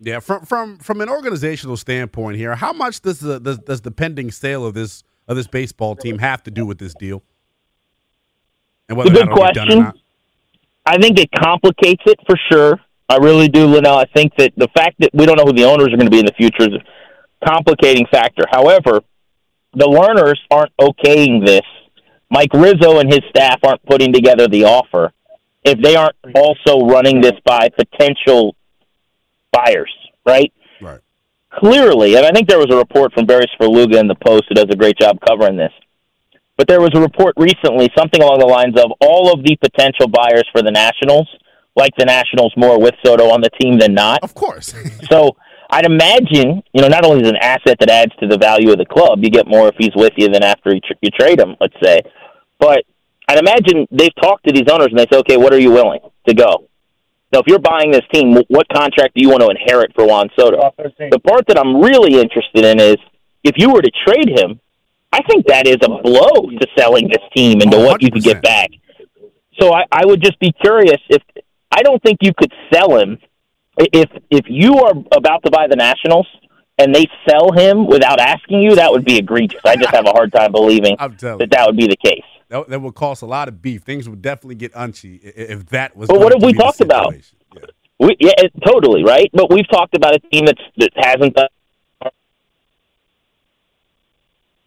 Yeah, 0.00 0.20
from 0.20 0.44
from 0.44 0.78
from 0.78 1.00
an 1.00 1.08
organizational 1.08 1.76
standpoint 1.76 2.36
here, 2.36 2.54
how 2.54 2.72
much 2.72 3.00
does 3.00 3.18
the 3.18 3.40
does, 3.40 3.58
does 3.58 3.80
the 3.80 3.90
pending 3.90 4.30
sale 4.30 4.64
of 4.64 4.74
this 4.74 5.02
of 5.26 5.36
this 5.36 5.46
baseball 5.48 5.96
team 5.96 6.18
have 6.18 6.42
to 6.44 6.50
do 6.50 6.64
with 6.64 6.78
this 6.78 6.94
deal? 6.94 7.22
And 8.88 8.98
It's 9.00 9.10
a 9.10 9.12
good 9.12 9.28
that'll 9.28 9.36
get 9.36 9.54
done 9.54 9.68
or 9.68 9.70
question. 9.72 9.78
not? 9.84 9.96
I 10.86 10.98
think 10.98 11.18
it 11.18 11.28
complicates 11.32 12.02
it 12.06 12.18
for 12.26 12.36
sure. 12.50 12.80
I 13.08 13.16
really 13.16 13.48
do, 13.48 13.66
Linnell. 13.66 13.96
I 13.96 14.04
think 14.14 14.32
that 14.38 14.52
the 14.56 14.68
fact 14.74 14.96
that 15.00 15.10
we 15.12 15.26
don't 15.26 15.36
know 15.36 15.44
who 15.44 15.52
the 15.52 15.64
owners 15.64 15.88
are 15.88 15.96
going 15.96 16.06
to 16.06 16.10
be 16.10 16.20
in 16.20 16.26
the 16.26 16.32
future 16.32 16.62
is 16.62 16.74
a 16.74 17.46
complicating 17.46 18.06
factor. 18.10 18.44
However, 18.50 19.00
the 19.74 19.86
Lerners 19.86 20.38
aren't 20.50 20.72
okaying 20.78 21.44
this. 21.44 21.62
Mike 22.30 22.52
Rizzo 22.52 22.98
and 23.00 23.12
his 23.12 23.20
staff 23.30 23.58
aren't 23.64 23.84
putting 23.86 24.12
together 24.12 24.48
the 24.48 24.64
offer 24.64 25.12
if 25.64 25.80
they 25.82 25.96
aren't 25.96 26.16
also 26.34 26.86
running 26.86 27.20
this 27.20 27.32
by 27.44 27.68
potential 27.70 28.54
buyers, 29.52 29.92
right? 30.26 30.52
Right. 30.80 31.00
Clearly, 31.50 32.16
and 32.16 32.26
I 32.26 32.30
think 32.30 32.48
there 32.48 32.58
was 32.58 32.70
a 32.70 32.76
report 32.76 33.12
from 33.12 33.26
Barry 33.26 33.46
Svrluga 33.58 33.98
in 33.98 34.06
the 34.06 34.14
Post 34.14 34.44
who 34.48 34.54
does 34.54 34.66
a 34.70 34.76
great 34.76 34.98
job 34.98 35.18
covering 35.26 35.56
this. 35.56 35.72
But 36.56 36.68
there 36.68 36.80
was 36.80 36.90
a 36.94 37.00
report 37.00 37.34
recently, 37.36 37.88
something 37.96 38.20
along 38.20 38.40
the 38.40 38.46
lines 38.46 38.74
of 38.76 38.90
all 39.00 39.32
of 39.32 39.44
the 39.44 39.56
potential 39.56 40.08
buyers 40.08 40.44
for 40.52 40.60
the 40.60 40.72
Nationals, 40.72 41.28
like 41.76 41.92
the 41.96 42.04
Nationals 42.04 42.52
more 42.56 42.80
with 42.80 42.94
Soto 43.04 43.30
on 43.30 43.40
the 43.40 43.50
team 43.60 43.78
than 43.78 43.94
not. 43.94 44.22
Of 44.22 44.34
course. 44.34 44.74
So 45.10 45.36
I'd 45.70 45.84
imagine, 45.84 46.62
you 46.72 46.82
know, 46.82 46.88
not 46.88 47.04
only 47.04 47.22
is 47.22 47.28
it 47.28 47.34
an 47.34 47.40
asset 47.42 47.76
that 47.80 47.88
adds 47.88 48.12
to 48.20 48.26
the 48.26 48.36
value 48.36 48.72
of 48.72 48.78
the 48.78 48.86
club, 48.86 49.20
you 49.22 49.30
get 49.30 49.46
more 49.46 49.68
if 49.68 49.74
he's 49.78 49.94
with 49.94 50.12
you 50.16 50.28
than 50.28 50.42
after 50.42 50.74
you, 50.74 50.80
tr- 50.80 50.98
you 51.00 51.10
trade 51.10 51.40
him, 51.40 51.56
let's 51.60 51.76
say. 51.82 52.00
But 52.58 52.84
I'd 53.28 53.38
imagine 53.38 53.86
they've 53.90 54.14
talked 54.20 54.46
to 54.46 54.52
these 54.52 54.68
owners 54.70 54.88
and 54.90 54.98
they 54.98 55.06
say, 55.12 55.18
okay, 55.20 55.36
what 55.36 55.52
are 55.52 55.58
you 55.58 55.70
willing 55.70 56.00
to 56.26 56.34
go? 56.34 56.67
Now, 57.32 57.40
if 57.40 57.46
you're 57.46 57.58
buying 57.58 57.90
this 57.90 58.04
team, 58.12 58.34
what 58.48 58.66
contract 58.72 59.14
do 59.14 59.20
you 59.22 59.28
want 59.28 59.42
to 59.42 59.48
inherit 59.50 59.92
for 59.94 60.06
Juan 60.06 60.30
Soto? 60.38 60.72
The 61.10 61.18
part 61.20 61.46
that 61.48 61.58
I'm 61.58 61.80
really 61.82 62.18
interested 62.20 62.64
in 62.64 62.80
is 62.80 62.96
if 63.44 63.54
you 63.58 63.70
were 63.70 63.82
to 63.82 63.90
trade 64.06 64.30
him, 64.30 64.60
I 65.12 65.20
think 65.22 65.46
that 65.46 65.66
is 65.66 65.76
a 65.82 65.88
blow 65.88 66.48
to 66.50 66.66
selling 66.76 67.08
this 67.08 67.22
team 67.36 67.60
into 67.60 67.76
Oh, 67.76 67.84
what 67.84 68.02
you 68.02 68.10
could 68.10 68.22
get 68.22 68.42
back. 68.42 68.70
So 69.60 69.74
I, 69.74 69.84
I 69.92 70.06
would 70.06 70.22
just 70.22 70.38
be 70.38 70.52
curious 70.52 71.00
if 71.10 71.22
I 71.70 71.82
don't 71.82 72.02
think 72.02 72.18
you 72.22 72.32
could 72.36 72.52
sell 72.72 72.98
him 72.98 73.18
if 73.78 74.08
if 74.30 74.44
you 74.48 74.74
are 74.78 74.92
about 75.12 75.42
to 75.44 75.50
buy 75.50 75.66
the 75.68 75.76
Nationals 75.76 76.26
and 76.78 76.94
they 76.94 77.06
sell 77.28 77.52
him 77.52 77.86
without 77.86 78.20
asking 78.20 78.62
you. 78.62 78.76
That 78.76 78.90
would 78.92 79.04
be 79.04 79.16
egregious. 79.18 79.60
I 79.64 79.76
just 79.76 79.90
have 79.94 80.06
a 80.06 80.10
hard 80.12 80.32
time 80.32 80.52
believing 80.52 80.96
that 81.38 81.50
that 81.50 81.66
would 81.66 81.76
be 81.76 81.86
the 81.88 81.96
case. 81.96 82.22
That, 82.48 82.68
that 82.68 82.80
would 82.80 82.94
cost 82.94 83.22
a 83.22 83.26
lot 83.26 83.48
of 83.48 83.60
beef. 83.60 83.82
Things 83.82 84.08
would 84.08 84.22
definitely 84.22 84.54
get 84.54 84.72
unchy 84.72 85.20
if 85.22 85.66
that 85.66 85.96
was. 85.96 86.08
But 86.08 86.18
what 86.20 86.30
going 86.30 86.40
have 86.40 86.46
we 86.46 86.52
be 86.52 86.58
talked 86.58 86.80
about? 86.80 87.14
Yeah. 87.14 87.60
We, 88.00 88.16
yeah, 88.20 88.32
it, 88.38 88.52
totally 88.64 89.04
right. 89.04 89.30
But 89.32 89.52
we've 89.52 89.68
talked 89.68 89.96
about 89.96 90.14
a 90.14 90.20
team 90.20 90.46
that's 90.46 90.62
that 90.76 90.90
hasn't 90.94 91.34
done. 91.34 91.48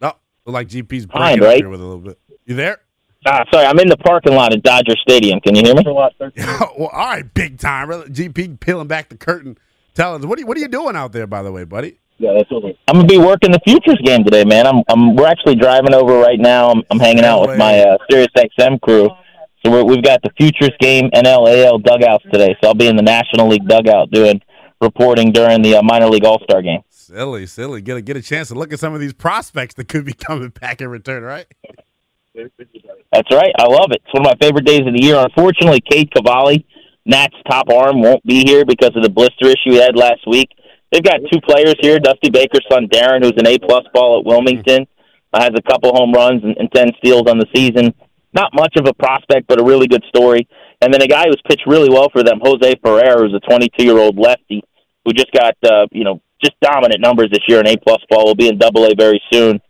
No, 0.00 0.14
look 0.44 0.54
like 0.54 0.68
GP's 0.68 1.06
Fine, 1.06 1.38
breaking 1.38 1.42
up 1.42 1.48
right? 1.48 1.56
here 1.56 1.68
with 1.68 1.80
a 1.80 1.84
little 1.84 2.00
bit. 2.00 2.18
You 2.44 2.54
there? 2.54 2.80
Ah, 3.24 3.44
sorry, 3.52 3.66
I'm 3.66 3.78
in 3.78 3.88
the 3.88 3.96
parking 3.96 4.34
lot 4.34 4.52
at 4.52 4.62
Dodger 4.62 4.96
Stadium. 4.96 5.40
Can 5.40 5.54
you 5.54 5.62
hear 5.62 5.74
me? 5.74 5.82
well, 5.86 6.10
all 6.78 6.90
right, 6.92 7.34
big 7.34 7.58
time. 7.58 7.88
GP 7.88 8.58
peeling 8.58 8.88
back 8.88 9.10
the 9.10 9.16
curtain, 9.16 9.56
telling 9.94 10.20
us 10.20 10.26
what 10.26 10.38
are 10.38 10.40
you, 10.40 10.46
what 10.46 10.56
are 10.56 10.60
you 10.60 10.68
doing 10.68 10.96
out 10.96 11.12
there, 11.12 11.28
by 11.28 11.42
the 11.42 11.52
way, 11.52 11.62
buddy? 11.64 11.98
Yeah. 12.22 12.42
I'm 12.88 12.96
gonna 12.96 13.06
be 13.06 13.18
working 13.18 13.50
the 13.50 13.60
futures 13.66 13.98
game 14.04 14.22
today, 14.24 14.44
man. 14.44 14.66
I'm, 14.66 14.82
I'm 14.88 15.16
we're 15.16 15.26
actually 15.26 15.56
driving 15.56 15.92
over 15.92 16.18
right 16.18 16.38
now. 16.38 16.70
I'm, 16.70 16.82
I'm 16.90 17.00
hanging 17.00 17.24
out 17.24 17.40
with 17.46 17.58
my 17.58 17.80
uh, 17.80 17.98
Sirius 18.08 18.28
XM 18.36 18.80
crew. 18.80 19.10
So 19.64 19.70
we're, 19.70 19.84
we've 19.84 20.02
got 20.02 20.22
the 20.22 20.30
futures 20.36 20.72
game 20.80 21.10
NLAL 21.10 21.82
dugouts 21.82 22.24
today. 22.32 22.56
So 22.60 22.68
I'll 22.68 22.74
be 22.74 22.88
in 22.88 22.96
the 22.96 23.02
National 23.02 23.48
League 23.48 23.66
dugout 23.66 24.10
doing 24.10 24.40
reporting 24.80 25.32
during 25.32 25.62
the 25.62 25.76
uh, 25.76 25.82
minor 25.82 26.08
league 26.08 26.24
All 26.24 26.40
Star 26.44 26.62
game. 26.62 26.80
Silly, 26.90 27.46
silly. 27.46 27.80
Get 27.80 27.96
a 27.96 28.02
get 28.02 28.16
a 28.16 28.22
chance 28.22 28.48
to 28.48 28.54
look 28.54 28.72
at 28.72 28.78
some 28.78 28.94
of 28.94 29.00
these 29.00 29.12
prospects 29.12 29.74
that 29.74 29.88
could 29.88 30.04
be 30.04 30.12
coming 30.26 30.50
back 30.50 30.80
in 30.80 30.88
return, 30.88 31.22
right? 31.22 31.46
That's 32.34 33.30
right. 33.30 33.52
I 33.58 33.66
love 33.66 33.90
it. 33.90 34.02
It's 34.04 34.14
one 34.14 34.26
of 34.26 34.32
my 34.32 34.36
favorite 34.40 34.64
days 34.64 34.86
of 34.86 34.94
the 34.94 35.02
year. 35.02 35.16
Unfortunately, 35.16 35.80
Cade 35.80 36.10
Cavalli, 36.14 36.64
Nat's 37.04 37.34
top 37.48 37.68
arm, 37.68 38.00
won't 38.00 38.24
be 38.24 38.44
here 38.44 38.64
because 38.64 38.96
of 38.96 39.02
the 39.02 39.10
blister 39.10 39.46
issue 39.46 39.72
he 39.72 39.76
had 39.76 39.96
last 39.96 40.26
week. 40.26 40.48
They've 40.92 41.02
got 41.02 41.20
two 41.32 41.40
players 41.40 41.74
here. 41.80 41.98
Dusty 41.98 42.30
Baker's 42.30 42.66
son, 42.70 42.86
Darren, 42.88 43.22
who's 43.22 43.32
an 43.38 43.46
A 43.46 43.58
plus 43.58 43.84
ball 43.94 44.20
at 44.20 44.26
Wilmington, 44.26 44.86
uh, 45.32 45.40
has 45.40 45.52
a 45.56 45.62
couple 45.62 45.90
home 45.94 46.12
runs 46.12 46.44
and, 46.44 46.56
and 46.58 46.70
ten 46.72 46.88
steals 46.98 47.28
on 47.28 47.38
the 47.38 47.46
season. 47.54 47.94
Not 48.34 48.52
much 48.54 48.76
of 48.76 48.86
a 48.86 48.94
prospect, 48.94 49.46
but 49.48 49.58
a 49.58 49.64
really 49.64 49.86
good 49.86 50.04
story. 50.08 50.46
And 50.80 50.92
then 50.92 51.02
a 51.02 51.06
guy 51.06 51.24
who's 51.26 51.40
pitched 51.48 51.66
really 51.66 51.88
well 51.90 52.08
for 52.12 52.22
them, 52.22 52.40
Jose 52.42 52.74
Ferrer, 52.82 53.22
who's 53.22 53.34
a 53.34 53.40
22 53.40 53.84
year 53.84 53.98
old 53.98 54.18
lefty 54.18 54.62
who 55.04 55.12
just 55.12 55.32
got 55.32 55.54
uh, 55.64 55.86
you 55.90 56.04
know 56.04 56.20
just 56.42 56.54
dominant 56.60 57.00
numbers 57.00 57.28
this 57.30 57.42
year 57.48 57.60
in 57.60 57.66
A 57.68 57.76
plus 57.76 58.02
ball. 58.10 58.26
Will 58.26 58.34
be 58.34 58.48
in 58.48 58.58
Double 58.58 58.84
A 58.84 58.94
very 58.94 59.20
soon. 59.32 59.60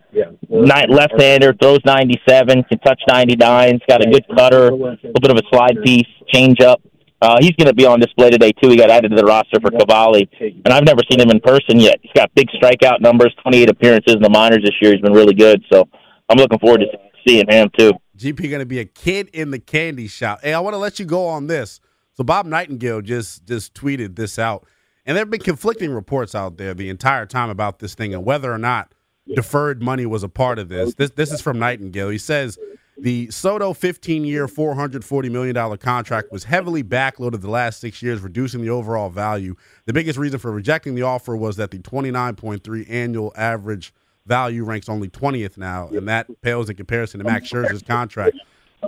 Nine, 0.48 0.90
left-hander, 0.90 1.54
throws 1.54 1.78
97, 1.86 2.64
can 2.64 2.78
touch 2.80 3.00
99. 3.08 3.72
He's 3.72 3.80
got 3.88 4.06
a 4.06 4.10
good 4.10 4.24
cutter, 4.36 4.68
a 4.68 4.74
little 4.74 4.96
bit 5.20 5.30
of 5.30 5.38
a 5.38 5.42
slide 5.50 5.78
piece, 5.82 6.06
change 6.28 6.60
up. 6.60 6.82
Uh, 7.22 7.36
he's 7.40 7.52
going 7.52 7.68
to 7.68 7.74
be 7.74 7.86
on 7.86 8.00
display 8.00 8.30
today 8.30 8.50
too. 8.50 8.68
He 8.68 8.76
got 8.76 8.90
added 8.90 9.10
to 9.10 9.16
the 9.16 9.24
roster 9.24 9.60
for 9.60 9.70
Cavalli, 9.70 10.28
and 10.40 10.74
I've 10.74 10.82
never 10.82 11.02
seen 11.08 11.20
him 11.20 11.30
in 11.30 11.38
person 11.38 11.78
yet. 11.78 12.00
He's 12.02 12.10
got 12.16 12.34
big 12.34 12.48
strikeout 12.48 13.00
numbers, 13.00 13.32
28 13.44 13.70
appearances 13.70 14.16
in 14.16 14.22
the 14.22 14.28
minors 14.28 14.64
this 14.64 14.74
year. 14.80 14.90
He's 14.90 15.00
been 15.00 15.12
really 15.12 15.32
good, 15.32 15.62
so 15.72 15.88
I'm 16.28 16.36
looking 16.36 16.58
forward 16.58 16.80
to 16.80 16.86
seeing 17.24 17.46
him 17.48 17.70
too. 17.78 17.92
GP 18.18 18.50
going 18.50 18.58
to 18.58 18.66
be 18.66 18.80
a 18.80 18.84
kid 18.84 19.28
in 19.32 19.52
the 19.52 19.60
candy 19.60 20.08
shop. 20.08 20.40
Hey, 20.42 20.52
I 20.52 20.58
want 20.58 20.74
to 20.74 20.78
let 20.78 20.98
you 20.98 21.04
go 21.04 21.28
on 21.28 21.46
this. 21.46 21.80
So 22.14 22.24
Bob 22.24 22.44
Nightingale 22.44 23.02
just 23.02 23.46
just 23.46 23.72
tweeted 23.72 24.16
this 24.16 24.36
out, 24.36 24.66
and 25.06 25.16
there 25.16 25.22
have 25.22 25.30
been 25.30 25.40
conflicting 25.40 25.92
reports 25.92 26.34
out 26.34 26.56
there 26.56 26.74
the 26.74 26.90
entire 26.90 27.24
time 27.26 27.50
about 27.50 27.78
this 27.78 27.94
thing 27.94 28.12
and 28.12 28.24
whether 28.24 28.52
or 28.52 28.58
not 28.58 28.92
deferred 29.32 29.80
money 29.80 30.06
was 30.06 30.24
a 30.24 30.28
part 30.28 30.58
of 30.58 30.68
this. 30.68 30.94
This 30.94 31.10
this 31.10 31.30
is 31.30 31.40
from 31.40 31.60
Nightingale. 31.60 32.08
He 32.08 32.18
says 32.18 32.58
the 33.02 33.28
Soto 33.32 33.72
15-year, 33.72 34.46
440 34.46 35.28
million 35.28 35.56
dollar 35.56 35.76
contract 35.76 36.30
was 36.30 36.44
heavily 36.44 36.84
backloaded 36.84 37.40
the 37.40 37.50
last 37.50 37.80
six 37.80 38.00
years, 38.00 38.20
reducing 38.20 38.62
the 38.62 38.70
overall 38.70 39.10
value. 39.10 39.56
The 39.86 39.92
biggest 39.92 40.18
reason 40.20 40.38
for 40.38 40.52
rejecting 40.52 40.94
the 40.94 41.02
offer 41.02 41.36
was 41.36 41.56
that 41.56 41.72
the 41.72 41.78
29.3 41.80 42.88
annual 42.88 43.32
average 43.36 43.92
value 44.24 44.64
ranks 44.64 44.88
only 44.88 45.08
20th 45.08 45.58
now, 45.58 45.88
and 45.88 46.08
that 46.08 46.28
pales 46.42 46.70
in 46.70 46.76
comparison 46.76 47.18
to 47.18 47.24
Max 47.24 47.50
Scherzer's 47.50 47.82
contract. 47.82 48.36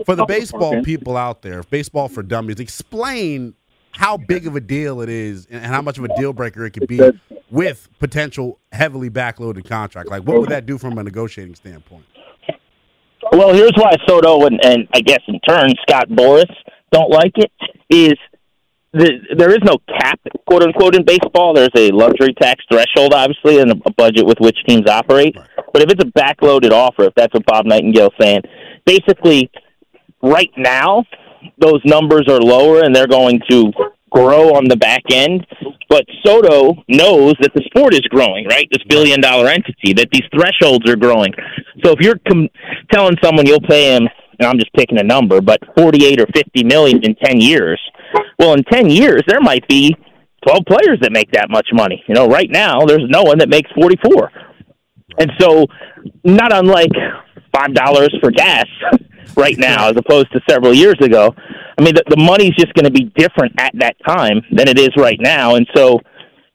For 0.06 0.14
the 0.14 0.26
baseball 0.26 0.80
people 0.84 1.16
out 1.16 1.42
there, 1.42 1.64
baseball 1.64 2.08
for 2.08 2.22
dummies, 2.22 2.60
explain 2.60 3.54
how 3.90 4.16
big 4.16 4.46
of 4.46 4.54
a 4.54 4.60
deal 4.60 5.00
it 5.00 5.08
is 5.08 5.46
and 5.50 5.64
how 5.64 5.82
much 5.82 5.98
of 5.98 6.04
a 6.04 6.16
deal 6.16 6.32
breaker 6.32 6.64
it 6.64 6.70
could 6.70 6.86
be 6.86 7.00
with 7.50 7.88
potential 7.98 8.60
heavily 8.70 9.10
backloaded 9.10 9.68
contract. 9.68 10.08
Like, 10.08 10.22
what 10.22 10.40
would 10.40 10.50
that 10.50 10.66
do 10.66 10.78
from 10.78 10.98
a 10.98 11.02
negotiating 11.02 11.56
standpoint? 11.56 12.04
Well, 13.34 13.52
here's 13.52 13.72
why 13.74 13.90
Soto 14.06 14.46
and, 14.46 14.60
and 14.64 14.86
I 14.94 15.00
guess 15.00 15.18
in 15.26 15.40
turn 15.40 15.70
Scott 15.82 16.08
Boras 16.08 16.50
don't 16.92 17.10
like 17.10 17.32
it 17.34 17.50
is 17.90 18.14
the, 18.92 19.10
there 19.36 19.50
is 19.50 19.58
no 19.64 19.78
cap, 19.88 20.20
quote 20.46 20.62
unquote, 20.62 20.94
in 20.94 21.04
baseball. 21.04 21.52
There's 21.52 21.74
a 21.74 21.90
luxury 21.90 22.32
tax 22.40 22.62
threshold, 22.70 23.12
obviously, 23.12 23.58
and 23.58 23.72
a 23.72 23.90
budget 23.96 24.24
with 24.24 24.38
which 24.38 24.56
teams 24.68 24.88
operate. 24.88 25.34
But 25.72 25.82
if 25.82 25.90
it's 25.90 26.04
a 26.04 26.12
backloaded 26.16 26.70
offer, 26.70 27.06
if 27.06 27.14
that's 27.16 27.34
what 27.34 27.44
Bob 27.44 27.66
Nightingale's 27.66 28.12
saying, 28.20 28.42
basically, 28.86 29.50
right 30.22 30.52
now 30.56 31.02
those 31.58 31.80
numbers 31.84 32.26
are 32.28 32.38
lower 32.38 32.84
and 32.84 32.94
they're 32.94 33.08
going 33.08 33.40
to 33.50 33.72
grow 34.14 34.54
on 34.54 34.68
the 34.68 34.76
back 34.76 35.02
end. 35.10 35.46
But 35.88 36.04
Soto 36.24 36.82
knows 36.88 37.34
that 37.40 37.52
the 37.54 37.62
sport 37.66 37.94
is 37.94 38.00
growing, 38.02 38.46
right? 38.46 38.68
This 38.70 38.82
billion 38.88 39.20
dollar 39.20 39.48
entity, 39.48 39.92
that 39.94 40.08
these 40.12 40.24
thresholds 40.32 40.88
are 40.88 40.96
growing. 40.96 41.32
So 41.84 41.92
if 41.92 42.00
you're 42.00 42.18
com- 42.26 42.48
telling 42.92 43.16
someone 43.22 43.46
you'll 43.46 43.60
pay 43.60 43.94
him, 43.94 44.08
and 44.38 44.48
I'm 44.48 44.58
just 44.58 44.72
picking 44.74 44.98
a 44.98 45.02
number, 45.02 45.40
but 45.40 45.60
48 45.76 46.20
or 46.20 46.26
50 46.34 46.64
million 46.64 47.00
in 47.04 47.14
10 47.16 47.40
years, 47.40 47.80
well, 48.38 48.54
in 48.54 48.64
10 48.64 48.88
years, 48.90 49.22
there 49.28 49.40
might 49.40 49.66
be 49.68 49.94
12 50.46 50.62
players 50.66 50.98
that 51.02 51.12
make 51.12 51.30
that 51.32 51.48
much 51.50 51.68
money. 51.72 52.02
You 52.08 52.14
know, 52.14 52.26
right 52.26 52.50
now, 52.50 52.84
there's 52.84 53.08
no 53.08 53.22
one 53.22 53.38
that 53.38 53.48
makes 53.48 53.70
44. 53.72 54.30
And 55.18 55.30
so, 55.38 55.66
not 56.24 56.52
unlike 56.52 56.90
$5 57.54 58.20
for 58.20 58.30
gas 58.30 58.66
right 59.36 59.56
now 59.56 59.88
as 59.88 59.96
opposed 59.96 60.32
to 60.32 60.40
several 60.48 60.74
years 60.74 60.96
ago, 61.00 61.34
I 61.76 61.82
mean, 61.82 61.94
the, 61.94 62.04
the 62.08 62.16
money's 62.16 62.54
just 62.56 62.72
going 62.74 62.84
to 62.84 62.90
be 62.90 63.12
different 63.16 63.54
at 63.58 63.72
that 63.78 63.96
time 64.06 64.42
than 64.52 64.68
it 64.68 64.78
is 64.78 64.90
right 64.96 65.18
now. 65.20 65.56
And 65.56 65.66
so, 65.74 66.00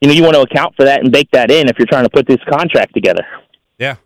you 0.00 0.08
know, 0.08 0.14
you 0.14 0.22
want 0.22 0.34
to 0.34 0.42
account 0.42 0.74
for 0.76 0.84
that 0.84 1.00
and 1.00 1.12
bake 1.12 1.30
that 1.32 1.50
in 1.50 1.68
if 1.68 1.78
you're 1.78 1.86
trying 1.86 2.04
to 2.04 2.10
put 2.10 2.26
this 2.26 2.38
contract 2.50 2.94
together. 2.94 3.24
Yeah. 3.78 3.96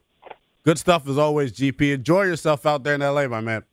Good 0.64 0.78
stuff 0.78 1.08
as 1.08 1.18
always, 1.18 1.52
GP. 1.52 1.94
Enjoy 1.94 2.22
yourself 2.22 2.66
out 2.66 2.84
there 2.84 2.94
in 2.94 3.00
LA, 3.00 3.28
my 3.28 3.40
man. 3.40 3.64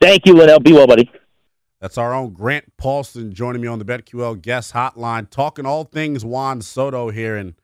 Thank 0.00 0.26
you, 0.26 0.34
Linnell. 0.34 0.60
Be 0.60 0.72
well, 0.72 0.86
buddy. 0.86 1.10
That's 1.80 1.96
our 1.96 2.12
own 2.12 2.34
Grant 2.34 2.76
Paulsen 2.76 3.32
joining 3.32 3.62
me 3.62 3.68
on 3.68 3.78
the 3.78 3.84
BetQL 3.84 4.40
guest 4.40 4.74
hotline, 4.74 5.30
talking 5.30 5.64
all 5.64 5.84
things 5.84 6.24
Juan 6.24 6.60
Soto 6.60 7.10
here. 7.10 7.36
And 7.36 7.54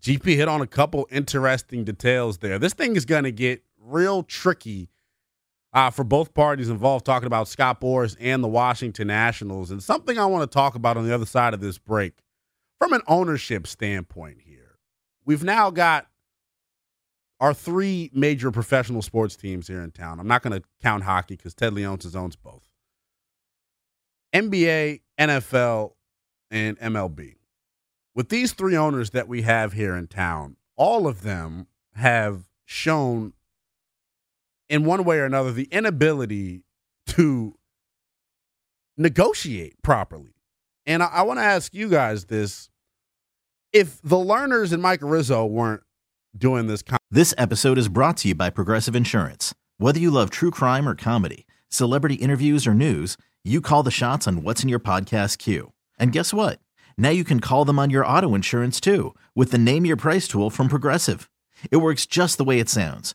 GP 0.00 0.36
hit 0.36 0.48
on 0.48 0.60
a 0.60 0.66
couple 0.66 1.08
interesting 1.10 1.84
details 1.84 2.38
there. 2.38 2.58
This 2.58 2.74
thing 2.74 2.94
is 2.94 3.04
going 3.04 3.24
to 3.24 3.32
get 3.32 3.62
real 3.80 4.22
tricky 4.22 4.88
uh, 5.76 5.90
for 5.90 6.04
both 6.04 6.32
parties 6.32 6.70
involved, 6.70 7.04
talking 7.04 7.26
about 7.26 7.48
Scott 7.48 7.82
Boras 7.82 8.16
and 8.18 8.42
the 8.42 8.48
Washington 8.48 9.08
Nationals. 9.08 9.70
And 9.70 9.82
something 9.82 10.18
I 10.18 10.24
want 10.24 10.50
to 10.50 10.52
talk 10.52 10.74
about 10.74 10.96
on 10.96 11.06
the 11.06 11.14
other 11.14 11.26
side 11.26 11.52
of 11.52 11.60
this 11.60 11.76
break 11.76 12.14
from 12.80 12.94
an 12.94 13.02
ownership 13.06 13.66
standpoint 13.66 14.38
here. 14.46 14.78
We've 15.26 15.44
now 15.44 15.70
got 15.70 16.06
our 17.40 17.52
three 17.52 18.10
major 18.14 18.50
professional 18.50 19.02
sports 19.02 19.36
teams 19.36 19.68
here 19.68 19.82
in 19.82 19.90
town. 19.90 20.18
I'm 20.18 20.26
not 20.26 20.42
going 20.42 20.58
to 20.58 20.66
count 20.82 21.04
hockey 21.04 21.36
because 21.36 21.52
Ted 21.52 21.74
Leonsis 21.74 22.16
owns 22.16 22.36
both. 22.36 22.66
NBA, 24.34 25.02
NFL, 25.20 25.92
and 26.50 26.78
MLB. 26.78 27.34
With 28.14 28.30
these 28.30 28.54
three 28.54 28.78
owners 28.78 29.10
that 29.10 29.28
we 29.28 29.42
have 29.42 29.74
here 29.74 29.94
in 29.94 30.06
town, 30.06 30.56
all 30.74 31.06
of 31.06 31.20
them 31.20 31.66
have 31.96 32.44
shown, 32.64 33.34
in 34.68 34.84
one 34.84 35.04
way 35.04 35.18
or 35.18 35.24
another, 35.24 35.52
the 35.52 35.68
inability 35.70 36.64
to 37.08 37.54
negotiate 38.96 39.82
properly. 39.82 40.34
And 40.84 41.02
I, 41.02 41.06
I 41.06 41.22
want 41.22 41.38
to 41.38 41.44
ask 41.44 41.74
you 41.74 41.88
guys 41.88 42.26
this. 42.26 42.68
If 43.72 44.00
the 44.02 44.16
Lerners 44.16 44.72
and 44.72 44.82
Mike 44.82 45.00
Rizzo 45.02 45.44
weren't 45.44 45.82
doing 46.36 46.66
this 46.66 46.82
kind 46.82 47.00
This 47.10 47.34
episode 47.36 47.78
is 47.78 47.88
brought 47.88 48.16
to 48.18 48.28
you 48.28 48.34
by 48.34 48.50
Progressive 48.50 48.96
Insurance. 48.96 49.54
Whether 49.78 50.00
you 50.00 50.10
love 50.10 50.30
true 50.30 50.50
crime 50.50 50.88
or 50.88 50.94
comedy, 50.94 51.46
celebrity 51.68 52.14
interviews 52.16 52.66
or 52.66 52.74
news, 52.74 53.16
you 53.44 53.60
call 53.60 53.82
the 53.82 53.90
shots 53.90 54.26
on 54.26 54.42
what's 54.42 54.62
in 54.62 54.68
your 54.68 54.80
podcast 54.80 55.38
queue. 55.38 55.72
And 55.98 56.12
guess 56.12 56.32
what? 56.32 56.60
Now 56.96 57.10
you 57.10 57.24
can 57.24 57.40
call 57.40 57.64
them 57.64 57.78
on 57.78 57.90
your 57.90 58.06
auto 58.06 58.34
insurance 58.34 58.80
too 58.80 59.14
with 59.34 59.50
the 59.50 59.58
Name 59.58 59.84
Your 59.84 59.96
Price 59.96 60.26
tool 60.26 60.50
from 60.50 60.68
Progressive. 60.68 61.28
It 61.70 61.78
works 61.78 62.06
just 62.06 62.38
the 62.38 62.44
way 62.44 62.58
it 62.58 62.68
sounds. 62.68 63.14